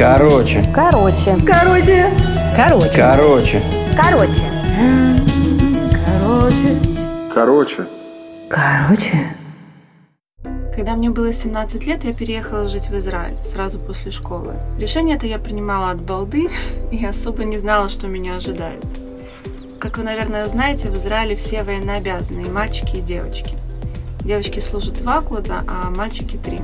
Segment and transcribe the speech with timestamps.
[0.00, 0.64] Короче.
[0.74, 1.36] Короче.
[1.46, 2.10] Короче.
[2.56, 2.90] Короче.
[2.96, 3.62] Короче.
[3.94, 4.40] Короче.
[6.06, 6.78] Короче.
[7.34, 7.86] Короче.
[8.48, 9.36] Короче.
[10.74, 14.54] Когда мне было 17 лет, я переехала жить в Израиль сразу после школы.
[14.78, 16.48] Решение это я принимала от балды
[16.90, 18.82] и особо не знала, что меня ожидает.
[19.78, 23.58] Как вы, наверное, знаете, в Израиле все военнообязанные, и мальчики, и девочки.
[24.24, 26.62] Девочки служат два года, а мальчики три.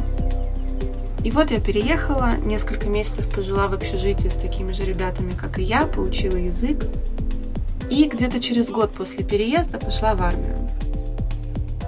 [1.26, 5.64] И вот я переехала, несколько месяцев пожила в общежитии с такими же ребятами, как и
[5.64, 6.84] я, поучила язык.
[7.90, 10.56] И где-то через год после переезда пошла в армию.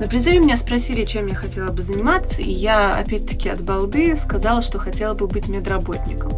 [0.01, 4.61] На призыве меня спросили, чем я хотела бы заниматься, и я, опять-таки, от балды сказала,
[4.61, 6.33] что хотела бы быть медработником.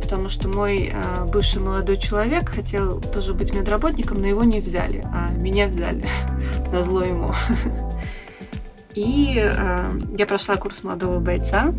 [0.00, 5.04] Потому что мой э, бывший молодой человек хотел тоже быть медработником, но его не взяли,
[5.12, 6.08] а меня взяли.
[6.72, 7.30] на зло ему.
[8.94, 11.74] И э, я прошла курс молодого бойца.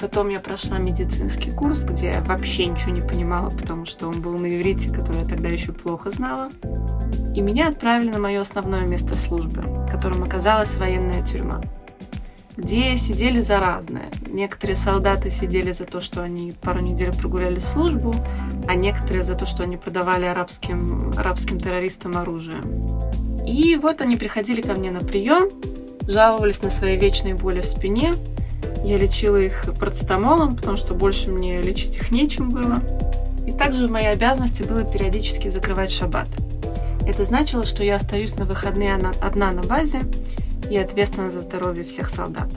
[0.00, 4.38] Потом я прошла медицинский курс, где я вообще ничего не понимала, потому что он был
[4.38, 6.50] на иврите, который я тогда еще плохо знала.
[7.34, 11.60] И меня отправили на мое основное место службы, которым оказалась военная тюрьма,
[12.56, 14.08] где сидели за разное.
[14.28, 18.14] Некоторые солдаты сидели за то, что они пару недель прогуляли службу,
[18.68, 22.60] а некоторые за то, что они продавали арабским, арабским террористам оружие.
[23.46, 25.48] И вот они приходили ко мне на прием,
[26.06, 28.14] жаловались на свои вечные боли в спине.
[28.84, 32.82] Я лечила их процетамолом, потому что больше мне лечить их нечем было.
[33.46, 36.28] И также в моей обязанности было периодически закрывать шаббат.
[37.06, 40.02] Это значило, что я остаюсь на выходные одна на базе
[40.70, 42.48] и ответственна за здоровье всех солдат.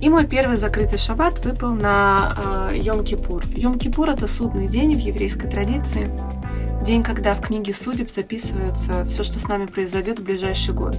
[0.00, 3.46] И мой первый закрытый шаббат выпал на э, Йом-Кипур.
[3.52, 6.08] Йом-Кипур– это судный день в еврейской традиции.
[6.86, 10.96] День, когда в книге судеб записывается все, что с нами произойдет в ближайший год.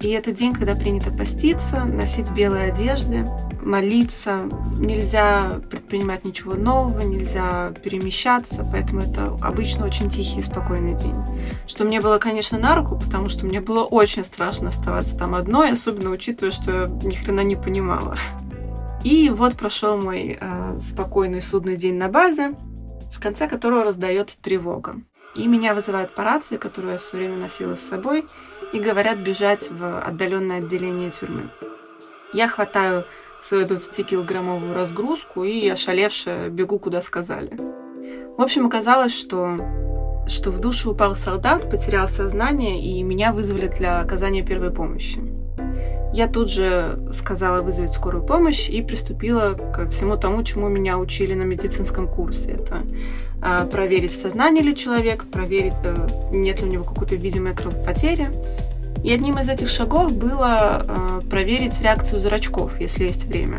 [0.00, 3.24] И это день, когда принято поститься, носить белые одежды,
[3.62, 4.48] молиться.
[4.78, 11.16] Нельзя предпринимать ничего нового, нельзя перемещаться, поэтому это обычно очень тихий и спокойный день.
[11.66, 15.72] Что мне было, конечно, на руку, потому что мне было очень страшно оставаться там одной,
[15.72, 18.16] особенно учитывая, что я ни хрена не понимала.
[19.02, 22.54] И вот прошел мой э, спокойный судный день на базе,
[23.12, 24.96] в конце которого раздается тревога.
[25.34, 28.26] И меня вызывают по рации, которую я все время носила с собой,
[28.72, 31.50] и говорят бежать в отдаленное отделение тюрьмы.
[32.32, 33.04] Я хватаю
[33.40, 37.50] свою 20-килограммовую разгрузку и, ошалевшая, бегу, куда сказали.
[38.36, 39.58] В общем, оказалось, что,
[40.26, 45.35] что в душу упал солдат, потерял сознание, и меня вызвали для оказания первой помощи.
[46.12, 51.34] Я тут же сказала вызвать скорую помощь и приступила к всему тому, чему меня учили
[51.34, 52.52] на медицинском курсе.
[52.52, 52.82] Это
[53.42, 58.30] а, проверить, в сознании ли человек, проверить, э, нет ли у него какой-то видимой кровопотери.
[59.04, 63.58] И одним из этих шагов было э, проверить реакцию зрачков, если есть время.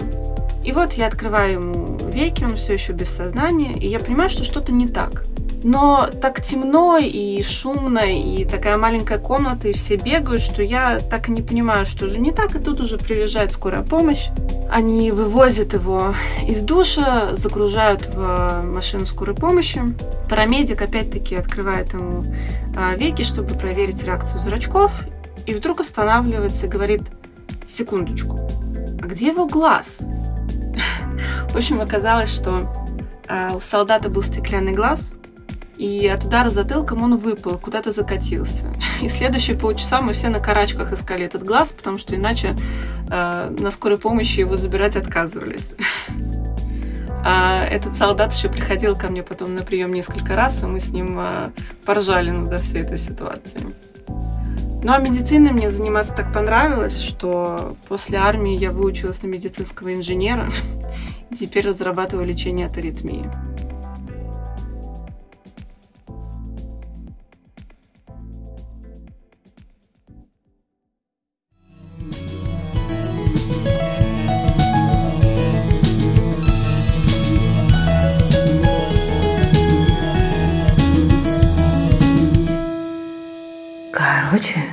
[0.66, 4.44] И вот я открываю ему веки, он все еще без сознания, и я понимаю, что
[4.44, 5.24] что-то не так.
[5.68, 11.28] Но так темно и шумно, и такая маленькая комната, и все бегают, что я так
[11.28, 14.30] и не понимаю, что же не так, и тут уже приезжает скорая помощь.
[14.72, 16.14] Они вывозят его
[16.48, 19.82] из душа, загружают в машину скорой помощи.
[20.30, 22.24] Парамедик опять-таки открывает ему
[22.78, 24.94] а, веки, чтобы проверить реакцию зрачков,
[25.46, 27.02] и вдруг останавливается и говорит,
[27.68, 28.40] секундочку,
[29.02, 29.98] а где его глаз?
[31.50, 32.74] В общем, оказалось, что
[33.28, 35.12] а, у солдата был стеклянный глаз,
[35.78, 38.74] и от удара затылком он выпал, куда-то закатился.
[39.02, 42.56] И следующие полчаса мы все на карачках искали этот глаз, потому что иначе
[43.10, 45.74] э, на скорой помощи его забирать отказывались.
[47.30, 50.92] А этот солдат еще приходил ко мне потом на прием несколько раз, и мы с
[50.92, 51.50] ним э,
[51.86, 53.76] поржали над всей этой ситуацией.
[54.84, 60.48] Ну а медициной мне заниматься так понравилось, что после армии я выучилась на медицинского инженера
[61.38, 63.30] теперь разрабатываю лечение от аритмии.
[84.36, 84.68] 什么